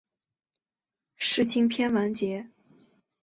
[1.15, 2.49] 世青篇完结。